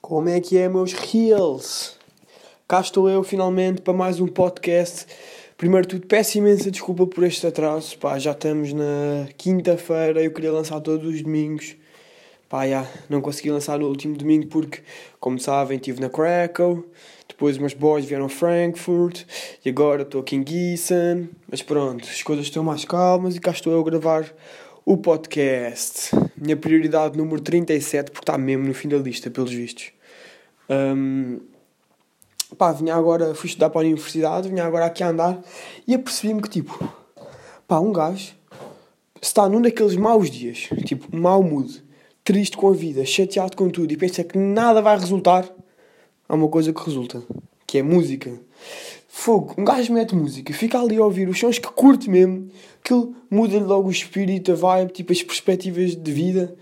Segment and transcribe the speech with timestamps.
[0.00, 1.96] Como é que é, meus reels?
[2.66, 5.06] Cá estou eu finalmente para mais um podcast.
[5.58, 7.96] Primeiro de tudo, peço imensa desculpa por este atraso.
[7.98, 10.22] Pá, já estamos na quinta-feira.
[10.22, 11.76] Eu queria lançar todos os domingos.
[12.48, 12.62] Pá,
[13.10, 14.80] não consegui lançar no último domingo porque,
[15.20, 16.82] como sabem, estive na Krakow.
[17.28, 19.24] Depois meus boys vieram a Frankfurt.
[19.64, 21.28] E agora estou aqui em Gießen.
[21.48, 24.24] Mas pronto, as coisas estão mais calmas e cá estou eu a gravar
[24.84, 26.10] o podcast.
[26.36, 29.92] Minha prioridade número 37, porque está mesmo no fim da lista, pelos vistos.
[30.68, 31.40] Um,
[32.56, 35.40] pá, vinha agora, fui estudar para a universidade, vinha agora aqui a andar
[35.86, 36.92] e apercebi-me que, tipo,
[37.66, 38.34] pá, um gajo
[39.20, 41.82] está num daqueles maus dias, tipo, mau mood,
[42.24, 45.48] triste com a vida, chateado com tudo e pensa que nada vai resultar,
[46.28, 47.22] há uma coisa que resulta,
[47.70, 48.32] que é música.
[49.06, 52.50] Fogo, um gajo mete música, fica ali a ouvir os sons que curte mesmo,
[52.82, 52.92] que
[53.30, 56.56] muda-lhe logo o espírito, a vibe, tipo as perspectivas de vida.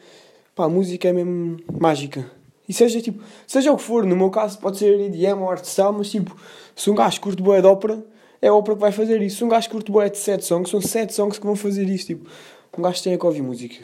[0.55, 2.31] Pá, a música é mesmo mágica.
[2.69, 5.95] E seja tipo, seja o que for, no meu caso pode ser EDM ou artesão,
[5.95, 6.37] mas tipo,
[6.77, 8.05] se um gajo curte boé de ópera,
[8.43, 9.39] é a ópera que vai fazer isso.
[9.39, 12.09] Se um gajo curte boé de 7 songs, são 7 songs que vão fazer isso.
[12.09, 12.29] Tipo,
[12.77, 13.77] um gajo tem que ouvir música.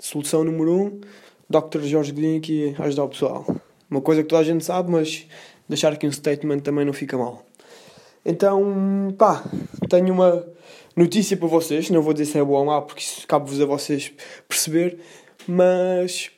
[0.00, 1.00] Solução número 1, um,
[1.48, 1.82] Dr.
[1.82, 3.46] Jorge Godinho aqui a ajudar o pessoal.
[3.88, 5.26] Uma coisa que toda a gente sabe, mas
[5.70, 7.46] deixar aqui um statement também não fica mal.
[8.24, 9.42] Então, pá,
[9.88, 10.44] tenho uma
[10.96, 11.88] notícia para vocês.
[11.90, 14.12] Não vou dizer se é boa ou má, porque isso cabe-vos a vocês
[14.48, 14.98] perceber.
[15.46, 16.30] Mas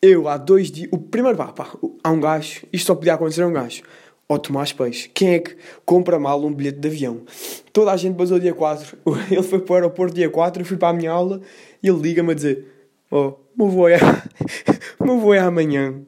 [0.00, 0.88] eu, há dois dias.
[0.92, 2.62] O primeiro, pá, pá, há um gajo.
[2.72, 3.82] Isto só podia acontecer a um gajo.
[4.28, 5.10] Ao Tomás Peixe.
[5.12, 7.20] Quem é que compra mal um bilhete de avião?
[7.72, 8.96] Toda a gente basou dia 4.
[9.30, 10.62] Ele foi para o aeroporto dia 4.
[10.62, 11.42] Eu fui para a minha aula
[11.82, 12.64] e ele liga-me a dizer:
[13.10, 13.98] Oh, meu voo é,
[15.36, 16.00] é amanhã.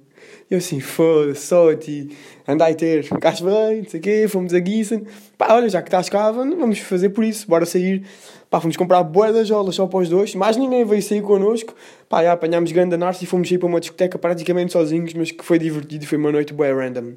[0.50, 5.04] Eu assim, foda-se, ti, andai ter, cá bem, não sei o quê, fomos a Gießen.
[5.38, 8.04] Pá, olha, já que estás cá, vamos fazer por isso, bora sair.
[8.50, 11.74] Pá, fomos comprar boé das jolas só para os dois, mais ninguém veio sair connosco.
[12.08, 15.44] Pá, já apanhámos grande Narce e fomos sair para uma discoteca praticamente sozinhos, mas que
[15.44, 17.14] foi divertido, foi uma noite boa random.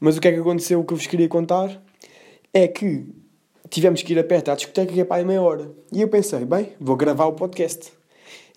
[0.00, 1.82] Mas o que é que aconteceu, o que eu vos queria contar,
[2.54, 3.06] é que
[3.68, 5.70] tivemos que ir a pé à discoteca que é para aí meia hora.
[5.92, 7.92] E eu pensei, bem, vou gravar o podcast.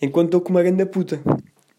[0.02, 1.20] Enquanto estou com uma grande puta.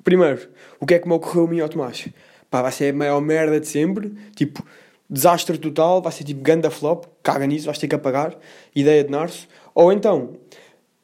[0.04, 0.48] Primeiro,
[0.80, 2.08] o que é que me ocorreu a mim ao Tomás?
[2.50, 4.64] Pá, vai ser a maior merda de sempre, tipo,
[5.08, 8.36] desastre total, vai ser tipo ganda flop, caga nisso, vais ter que apagar,
[8.74, 9.46] ideia de Narso.
[9.74, 10.34] Ou então,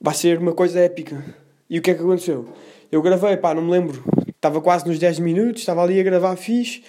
[0.01, 1.25] vai ser uma coisa épica.
[1.71, 2.49] E o que é que aconteceu?
[2.91, 4.03] Eu gravei, pá, não me lembro,
[4.35, 6.83] estava quase nos 10 minutos, estava ali a gravar fixe.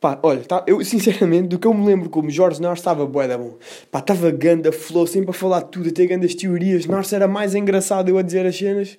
[0.00, 3.28] Pá, olha, tá, eu sinceramente, do que eu me lembro como Jorge Narso estava bué
[3.28, 3.56] da bom.
[3.90, 6.84] Pá, estava ganda, flow, sempre a falar tudo, a ter grandes teorias.
[6.84, 8.98] Narso era mais engraçado eu a dizer as cenas.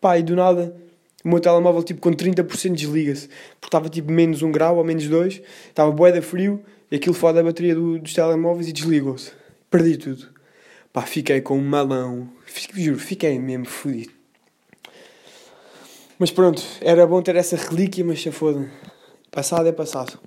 [0.00, 0.85] Pá, e do nada
[1.26, 3.28] o meu telemóvel tipo com 30% desliga-se,
[3.60, 7.34] porque estava tipo menos 1 grau ou menos 2, estava boeda frio, e aquilo fora
[7.34, 9.32] da bateria do, dos telemóveis e desligou-se.
[9.68, 10.28] Perdi tudo.
[10.92, 12.28] Pá, fiquei com um malão.
[12.72, 14.12] Juro, fiquei mesmo fodido.
[16.16, 18.70] Mas pronto, era bom ter essa relíquia, mas se foda.
[19.32, 20.20] Passado é passado.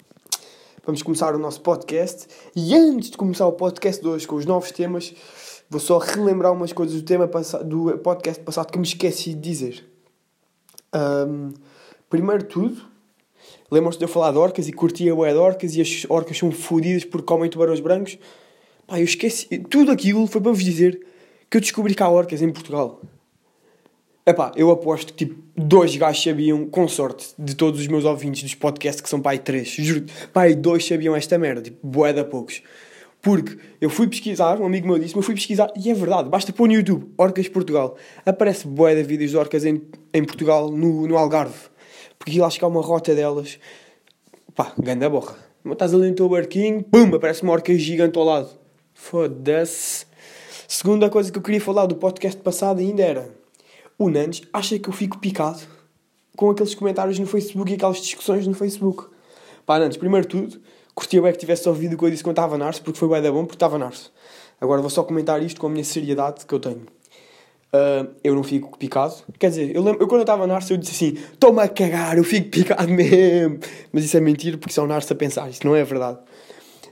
[0.85, 2.27] Vamos começar o nosso podcast.
[2.53, 5.13] E antes de começar o podcast de hoje com os novos temas,
[5.69, 7.25] vou só relembrar umas coisas do tema
[7.63, 9.98] do podcast passado que me esqueci de dizer.
[10.94, 11.53] Um,
[12.09, 12.81] primeiro tudo,
[13.72, 16.51] lembram-se de eu falar de orcas e curtia o de orcas e as orcas são
[16.51, 18.17] fodidas porque comem tubarões brancos.
[18.88, 19.59] Pá, eu esqueci.
[19.69, 20.99] Tudo aquilo foi para vos dizer
[21.49, 23.01] que eu descobri que há orcas em Portugal.
[24.25, 28.44] Epá, eu aposto que tipo, dois gajos sabiam, com sorte, de todos os meus ouvintes
[28.44, 32.23] dos podcasts, que são pai três, juro, pai, dois sabiam esta merda, tipo, bué da
[32.23, 32.61] poucos.
[33.22, 36.53] Porque eu fui pesquisar, um amigo meu disse, mas fui pesquisar, e é verdade, basta
[36.53, 37.97] pôr no YouTube, Orcas Portugal.
[38.25, 39.81] Aparece bué de vídeos de orcas em,
[40.13, 41.69] em Portugal, no, no Algarve.
[42.18, 43.59] Porque aquilo acho que há uma rota delas.
[44.56, 45.35] Pá, ganda borra.
[45.69, 48.50] Estás ali no teu barquinho, pum, aparece uma orca gigante ao lado.
[48.94, 50.06] Foda-se.
[50.68, 53.40] Segunda coisa que eu queria falar do podcast passado ainda era...
[53.97, 55.59] O Nandes acha que eu fico picado
[56.38, 59.08] com aqueles comentários no Facebook e aquelas discussões no Facebook.
[59.66, 60.62] Pá, Nandes, primeiro tudo
[60.99, 63.21] curtia bem que tivesse ouvido o que eu disse quando estava Narce, porque foi bem
[63.21, 64.09] da bom, porque estava Narce.
[64.59, 66.81] Agora vou só comentar isto com a minha seriedade que eu tenho.
[67.71, 69.15] Uh, eu não fico picado.
[69.37, 72.17] Quer dizer, eu, lembro, eu quando eu estava Narce eu disse assim: toma a cagar,
[72.17, 73.59] eu fico picado mesmo.
[73.93, 76.17] Mas isso é mentira porque são Narce a pensar, isso não é verdade.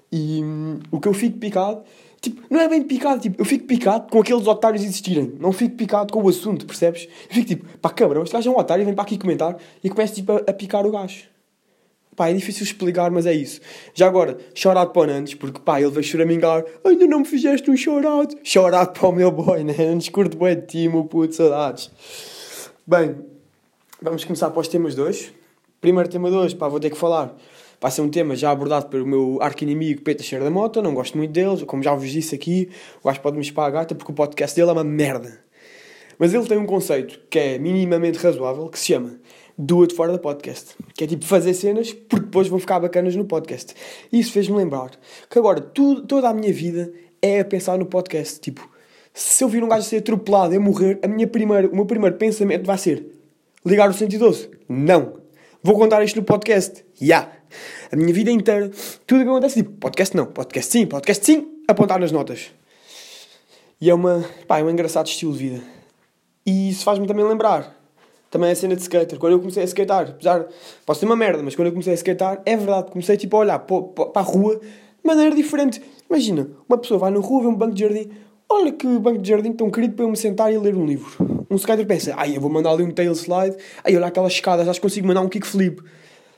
[0.10, 1.82] E um, o que eu fico picado,
[2.22, 5.34] tipo, não é bem picado, tipo, eu fico picado com aqueles otários existirem.
[5.38, 7.10] Não fico picado com o assunto, percebes?
[7.30, 9.90] Eu fico tipo, pá, câmara, este gajo é um otário, vem para aqui comentar e
[9.90, 11.37] começo tipo a, a picar o gajo.
[12.18, 13.62] Pá, é difícil explicar, mas é isso.
[13.94, 16.66] Já agora, chorado para o Nantes, porque pá, ele veio choramingar.
[16.84, 18.36] Ainda não me fizeste um chorado.
[18.44, 19.76] Chorado para o meu boy, né?
[19.78, 21.92] Nantes curto bem de ti, meu puto, saudades.
[22.88, 23.18] Bem,
[24.02, 25.32] vamos começar para os temas de hoje.
[25.80, 27.36] Primeiro tema de hoje, pá, vou ter que falar.
[27.80, 30.82] Vai ser um tema já abordado pelo meu arqui-inimigo Peta Cheira da Mota.
[30.82, 32.68] Não gosto muito deles, como já vos disse aqui.
[33.04, 35.40] O gajo pode me espar a gata porque o podcast dele é uma merda.
[36.18, 39.20] Mas ele tem um conceito que é minimamente razoável, que se chama
[39.58, 40.76] do it fora da podcast.
[40.94, 43.74] Que é tipo fazer cenas porque depois vão ficar bacanas no podcast.
[44.12, 44.92] E isso fez-me lembrar
[45.30, 48.40] que agora tudo, toda a minha vida é a pensar no podcast.
[48.40, 48.70] Tipo,
[49.14, 52.18] se eu vir um gajo ser atropelado e morrer, a minha primeira, o meu primeiro
[52.18, 53.06] pensamento vai ser
[53.66, 54.50] ligar o 112.
[54.70, 55.18] Não.
[55.64, 56.86] Vou contar isto no podcast.
[57.02, 57.08] Ya.
[57.08, 57.32] Yeah.
[57.92, 58.70] A minha vida inteira,
[59.06, 62.52] tudo que acontece, tipo, podcast não, podcast sim, podcast sim, apontar nas notas.
[63.80, 65.64] E é uma, pá, é um engraçado estilo de vida.
[66.46, 67.77] E isso faz-me também lembrar
[68.30, 69.18] também a cena de skater.
[69.18, 70.46] Quando eu comecei a skatear, apesar,
[70.86, 73.40] posso ser uma merda, mas quando eu comecei a skatear, é verdade, comecei tipo a
[73.40, 73.86] olhar para,
[74.16, 74.68] a rua de
[75.04, 75.82] maneira diferente.
[76.10, 78.10] Imagina, uma pessoa vai na rua, vê um banco de jardim,
[78.50, 81.46] olha que banco de jardim tão querido para eu me sentar e ler um livro.
[81.50, 84.68] Um skater pensa, ai, eu vou mandar ali um tail slide, ai, olha aquelas escadas,
[84.68, 85.82] acho que consigo mandar um kickflip.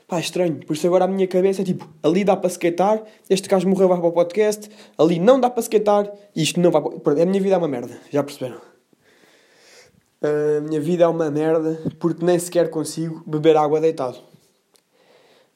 [0.06, 0.56] Pá, é estranho.
[0.66, 3.88] Por isso agora a minha cabeça é tipo, ali dá para skatear, este gajo morreu,
[3.88, 7.22] vai para o podcast, ali não dá para skatear, isto não vai para...
[7.22, 8.69] A minha vida é uma merda, já perceberam?
[10.22, 14.18] A minha vida é uma merda porque nem sequer consigo beber água deitado.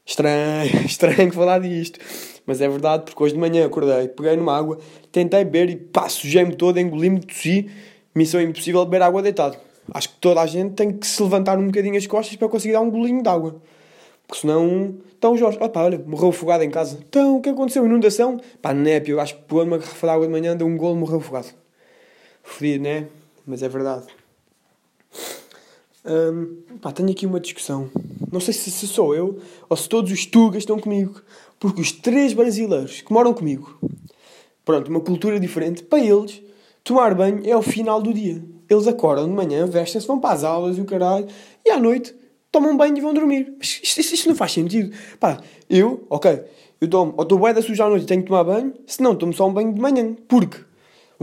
[0.07, 1.99] Estranho, estranho falar disto.
[2.47, 4.79] Mas é verdade, porque hoje de manhã acordei, peguei numa água,
[5.13, 7.71] tentei beber e pá, sujei-me todo, engoli-me, tossi.
[8.15, 9.59] Missão impossível beber água deitado.
[9.93, 12.73] Acho que toda a gente tem que se levantar um bocadinho as costas para conseguir
[12.73, 13.61] dar um golinho de água.
[14.27, 14.97] Porque senão.
[15.19, 16.99] Então, Jorge, opá, olha, morreu afogado em casa.
[17.07, 17.85] Então, o que aconteceu?
[17.85, 18.41] Inundação?
[18.63, 21.19] Pá, népio, acho que pôr uma garrafa de água de manhã, deu um golo, morreu
[21.19, 21.49] afogado.
[22.43, 23.09] Fodido, né?
[23.47, 24.07] Mas é verdade.
[26.05, 27.91] Um, pá, tenho aqui uma discussão.
[28.31, 29.39] Não sei se, se sou eu
[29.69, 31.21] ou se todos os tugas estão comigo.
[31.59, 33.79] Porque os três brasileiros que moram comigo,
[34.65, 36.43] pronto, uma cultura diferente, para eles,
[36.83, 38.43] tomar banho é o final do dia.
[38.69, 41.27] Eles acordam de manhã, vestem-se, vão para as aulas e o caralho,
[41.65, 42.15] e à noite
[42.53, 43.55] tomam banho e vão dormir.
[43.59, 44.95] Mas isto, isto não faz sentido.
[45.19, 46.43] Pá, eu, ok,
[46.81, 49.03] eu tomo, ou estou bué da suja à noite e tenho que tomar banho, se
[49.03, 50.15] não, tomo só um banho de manhã.
[50.29, 50.59] Porque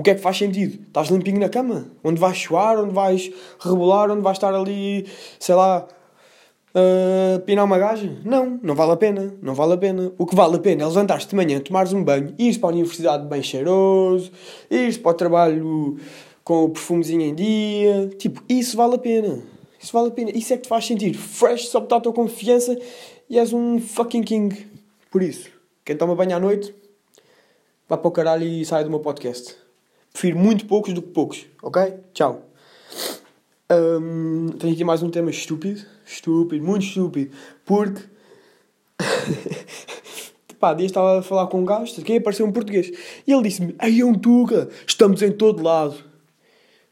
[0.01, 0.81] o que é que faz sentido?
[0.87, 1.91] Estás limpinho na cama?
[2.03, 5.05] Onde vais suar, onde vais rebolar, onde vais estar ali,
[5.39, 5.87] sei lá,
[6.73, 8.11] uh, pinar uma gaja?
[8.25, 10.11] Não, não vale a pena, não vale a pena.
[10.17, 12.71] O que vale a pena é levantar-te de manhã, tomares um banho, ires para a
[12.71, 14.31] universidade bem cheiroso,
[14.71, 15.97] ires para o trabalho
[16.43, 18.09] com o perfumezinho em dia.
[18.17, 19.43] Tipo, isso vale a pena.
[19.79, 20.31] Isso vale a pena.
[20.31, 22.75] Isso é que te faz sentir fresh, só a tua confiança
[23.29, 24.65] e és um fucking king.
[25.11, 25.47] Por isso,
[25.85, 26.73] quem toma banho à noite,
[27.87, 29.61] vá para o caralho e sai do meu podcast.
[30.11, 31.93] Prefiro muito poucos do que poucos, ok?
[32.13, 32.49] Tchau.
[33.71, 35.81] Um, tenho aqui mais um tema estúpido.
[36.05, 37.35] Estúpido, muito estúpido.
[37.65, 38.03] Porque.
[40.59, 42.91] Pá, dia estava a falar com um gajo, que apareceu um português.
[43.25, 45.95] E ele disse-me: Ai, é um Tuga, estamos em todo lado.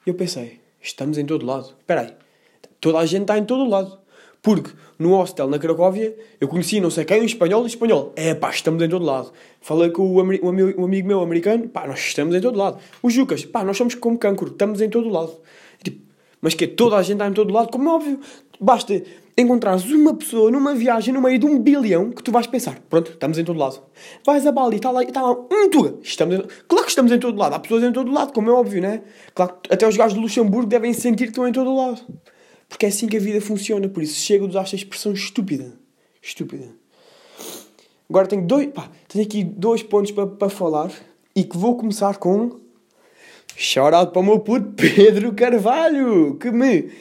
[0.06, 1.75] E eu pensei: Estamos em todo lado?
[1.80, 2.13] Espera aí,
[2.80, 4.00] toda a gente está em todo lado.
[4.42, 8.14] Porque no hostel na Cracóvia eu conheci não sei quem, espanhol e espanhol.
[8.16, 9.32] É pá, estamos em todo lado.
[9.62, 12.78] Falei com o, o, amigo meu americano, pá, nós estamos em todo lado.
[13.04, 15.34] Os Jucas, pá, nós somos como cancro, estamos em todo lado.
[15.84, 16.02] Tipo,
[16.42, 18.20] mas que toda a gente está em todo lado, como é óbvio.
[18.62, 19.02] Basta
[19.42, 23.12] encontrares uma pessoa numa viagem no meio de um bilhão que tu vais pensar, pronto,
[23.12, 23.82] estamos em todo lado.
[24.26, 26.44] Vais a Bali, está lá, está lá um tuga, estamos em...
[26.68, 29.02] Claro que estamos em todo lado, há pessoas em todo lado, como é óbvio, né?
[29.34, 32.02] Claro que até os gajos de Luxemburgo devem sentir que estão em todo lado.
[32.69, 33.89] Porque é assim que a vida funciona.
[33.89, 35.74] Por isso chego a usar esta expressão estúpida.
[36.21, 36.69] Estúpida.
[38.07, 38.68] Agora tenho dois.
[38.68, 40.92] Pá, tenho aqui dois pontos para, falar.
[41.36, 42.60] E que vou começar com.
[43.56, 46.92] Shout out para o meu puto Pedro Carvalho, que me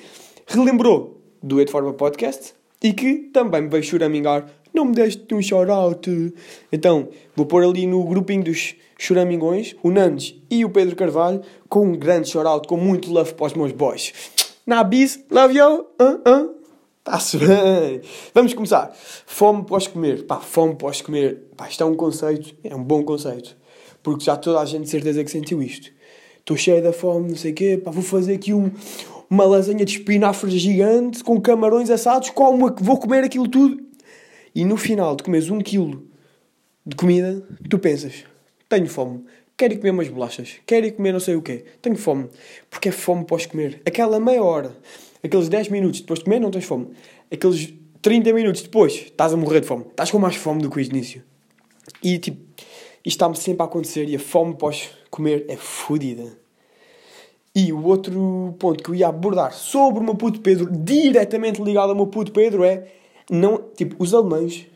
[0.46, 4.50] relembrou do Ed Forma Podcast e que também me veio choramingar.
[4.74, 6.34] Não me deste um shout out.
[6.72, 11.86] Então, vou pôr ali no grupinho dos choramingões o Nandes e o Pedro Carvalho com
[11.86, 14.12] um grande shout out, com muito love para os meus boys.
[14.68, 15.86] Na bis, love you.
[15.98, 16.54] Uh, uh.
[16.98, 18.02] Está-se bem.
[18.34, 18.94] Vamos começar.
[19.24, 20.26] Fome pós comer.
[20.26, 21.48] Pá, fome pós comer.
[21.56, 22.54] Pá, isto é um conceito.
[22.62, 23.56] É um bom conceito.
[24.02, 25.90] Porque já toda a gente de certeza que sentiu isto.
[26.40, 27.80] Estou cheio da fome, não sei o quê.
[27.82, 28.70] Pá, vou fazer aqui um,
[29.30, 32.28] uma lasanha de espinafres gigante com camarões assados.
[32.28, 33.82] Como vou comer aquilo tudo.
[34.54, 36.06] E no final de comeres um quilo
[36.84, 38.22] de comida, tu pensas:
[38.68, 39.24] tenho fome
[39.58, 42.28] quero ir comer umas bolachas, quero ir comer não sei o quê, tenho fome,
[42.70, 43.82] porque é fome pós comer.
[43.84, 44.74] Aquela meia hora,
[45.22, 46.88] aqueles 10 minutos depois de comer, não tens fome.
[47.30, 49.84] Aqueles 30 minutos depois, estás a morrer de fome.
[49.90, 51.22] Estás com mais fome do que o início.
[52.02, 52.40] E tipo,
[53.04, 56.38] isto está-me sempre a acontecer e a fome pós comer é fodida.
[57.54, 61.90] E o outro ponto que eu ia abordar sobre o meu puto Pedro, diretamente ligado
[61.90, 62.86] ao meu puto Pedro, é
[63.28, 64.66] não, tipo, os alemães,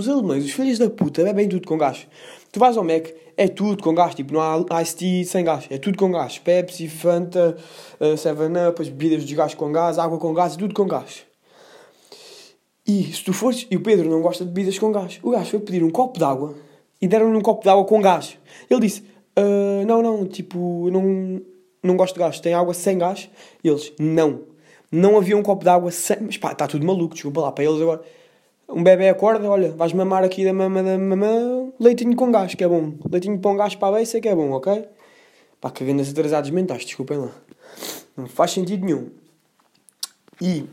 [0.00, 2.06] os alemães, os filhos da puta, bebem tudo com gás.
[2.50, 5.66] Tu vais ao Mac, é tudo com gás, tipo, não há Ice Tea sem gás,
[5.70, 6.38] é tudo com gás.
[6.38, 7.56] Pepsi, Fanta,
[8.00, 11.24] uh, Seven Up, as bebidas de gás com gás, água com gás, tudo com gás.
[12.86, 15.50] E se tu fores, e o Pedro não gosta de bebidas com gás, o gajo
[15.50, 16.56] foi pedir um copo de água
[17.00, 18.36] e deram-lhe um copo de água com gás.
[18.68, 19.02] Ele disse:
[19.38, 21.40] uh, Não, não, tipo, não,
[21.82, 23.30] não gosto de gás, tem água sem gás?
[23.62, 24.40] E eles: Não.
[24.90, 26.16] Não havia um copo de água sem.
[26.20, 27.52] Mas pá, está tudo maluco, desculpa lá.
[27.52, 28.02] Para eles agora.
[28.72, 32.62] Um bebê acorda, olha, vais mamar aqui da mama da mamã, leitinho com gás, que
[32.62, 32.94] é bom.
[33.10, 34.84] Leitinho com gás para a beça, que é bom, ok?
[35.60, 37.30] Pá, que grandes atrasados mentais, desculpem lá.
[38.16, 39.10] Não faz sentido nenhum.
[40.40, 40.64] E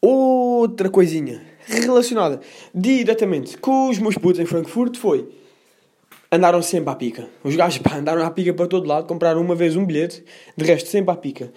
[0.00, 2.40] outra coisinha relacionada
[2.74, 5.28] diretamente com os meus putos em Frankfurt foi
[6.32, 7.28] andaram sempre à pica.
[7.44, 10.24] Os gajos pá, andaram à pica para todo lado, compraram uma vez um bilhete,
[10.56, 11.52] de resto sempre à pica.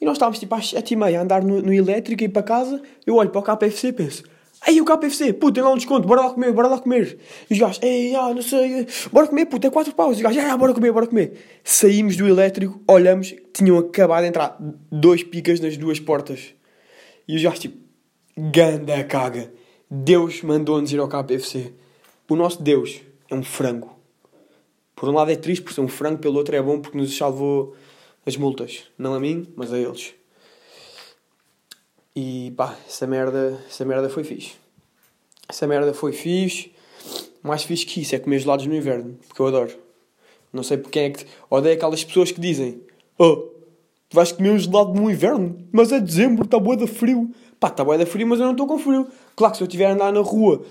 [0.00, 2.44] E nós estávamos tipo às 7 e meia a andar no, no elétrico e para
[2.44, 2.80] casa.
[3.04, 4.22] Eu olho para o KFC e penso:
[4.66, 7.18] Ei, o KFC, puto, tem lá um desconto, bora lá comer, bora lá comer.
[7.48, 10.14] E os gajos, ei, ah, não sei, bora comer, puto, é 4 paus.
[10.14, 11.60] E os gajos, ah, bora comer, bora comer.
[11.62, 14.56] Saímos do elétrico, olhamos, tinham acabado de entrar
[14.90, 16.54] dois picas nas duas portas.
[17.26, 17.78] E os gajos, tipo,
[18.36, 19.52] ganda caga.
[19.90, 21.72] Deus mandou-nos ir ao KFC.
[22.28, 23.00] O nosso Deus
[23.30, 23.96] é um frango.
[24.94, 27.16] Por um lado é triste por ser um frango, pelo outro é bom porque nos
[27.16, 27.74] salvou
[28.26, 28.84] as multas.
[28.98, 30.17] Não a mim, mas a eles.
[32.20, 34.54] E pá, essa merda, essa merda foi fixe.
[35.48, 36.72] Essa merda foi fixe.
[37.44, 39.72] Mais fixe que isso é comer gelados no inverno, porque eu adoro.
[40.52, 41.24] Não sei porque é que.
[41.48, 42.82] Odeio aquelas pessoas que dizem:
[43.16, 43.50] Oh,
[44.12, 47.30] vais comer um gelado no inverno, mas é dezembro, está boa de frio.
[47.60, 49.06] Pá, está boa de frio, mas eu não estou com frio.
[49.36, 50.64] Claro que se eu estiver a andar na rua,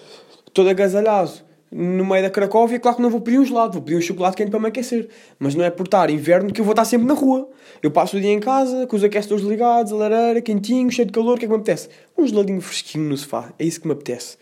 [0.53, 1.31] todo agasalhado,
[1.71, 4.37] no meio da Cracóvia, claro que não vou pedir um gelado, vou pedir um chocolate
[4.37, 5.09] quente para me aquecer.
[5.37, 7.49] Mas não é por estar inverno que eu vou estar sempre na rua.
[7.83, 11.11] Eu passo o dia em casa, com os aquecedores ligados, a lareira, quentinho, cheio de
[11.11, 11.89] calor, o que é que me apetece?
[12.17, 14.37] Um geladinho fresquinho no sofá, é isso que me apetece.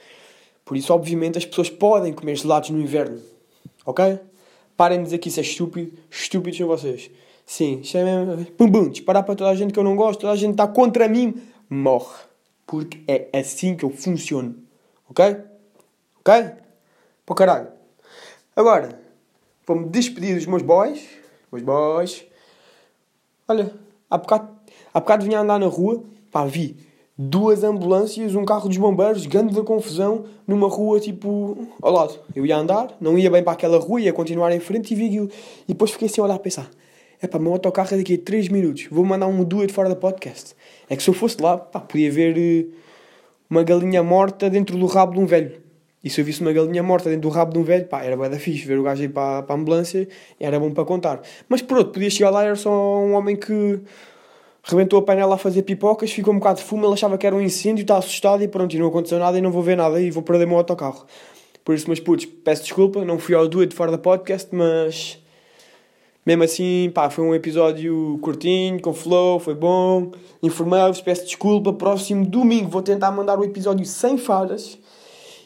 [0.64, 3.20] Por isso, obviamente, as pessoas podem comer gelados no inverno.
[3.86, 4.20] Ok?
[4.78, 5.92] Parem de dizer que isso é estúpido.
[6.10, 7.10] Estúpidos são vocês.
[7.46, 8.46] Sim, isto é mesmo.
[8.58, 10.68] Pum, pum, disparar para toda a gente que eu não gosto, toda a gente está
[10.68, 11.36] contra mim,
[11.70, 12.24] morre.
[12.66, 14.56] Porque é assim que eu funciono.
[15.08, 15.38] Ok?
[16.20, 16.65] Ok?
[17.26, 17.68] Para caralho.
[18.56, 19.00] Agora,
[19.66, 21.04] vou-me despedir dos meus boys.
[21.52, 22.26] Meus boys.
[23.48, 23.74] Olha,
[24.10, 24.50] há bocado,
[24.94, 26.78] há bocado vinha andar na rua, pá, vi
[27.18, 32.20] duas ambulâncias, um carro dos bombeiros, grande da confusão, numa rua tipo ao lado.
[32.36, 35.08] Eu ia andar, não ia bem para aquela rua, ia continuar em frente e vi
[35.08, 35.30] aquilo.
[35.64, 36.70] E depois fiquei assim a olhar a pensar:
[37.22, 39.96] é pá, meu autocarro é daqui a 3 minutos, vou mandar um duet fora da
[39.96, 40.56] podcast.
[40.90, 42.74] É que se eu fosse lá, pá, podia ver uh,
[43.50, 45.65] uma galinha morta dentro do rabo de um velho.
[46.06, 48.16] E se eu visse uma galinha morta dentro do rabo de um velho, pá, era
[48.16, 50.08] bem da fixe ver o gajo ir para, para a ambulância,
[50.40, 51.20] era bom para contar.
[51.50, 53.80] Mas pronto, podia chegar lá, era só um homem que
[54.64, 57.36] rebentou a panela a fazer pipocas, ficou um bocado de fumo, ele achava que era
[57.36, 60.00] um incêndio, está assustado e pronto, e não aconteceu nada e não vou ver nada
[60.00, 61.08] e vou perder o meu autocarro.
[61.64, 65.18] Por isso, meus putos, peço desculpa, não fui ao duet fora da podcast, mas
[66.24, 70.12] mesmo assim, pá, foi um episódio curtinho, com flow, foi bom.
[70.44, 71.74] Informei-vos, peço desculpa.
[71.74, 74.78] Próximo domingo vou tentar mandar o episódio sem falhas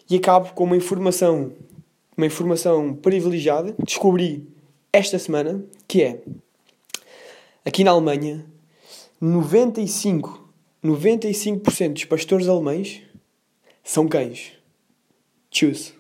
[0.10, 1.54] e acabo com uma informação,
[2.18, 3.76] uma informação privilegiada.
[3.84, 4.48] Descobri
[4.92, 6.22] esta semana que é
[7.64, 8.46] aqui na Alemanha
[9.22, 10.50] 95,
[10.84, 13.02] 95% dos pastores alemães
[13.84, 14.54] são cães.
[15.52, 15.99] Choose.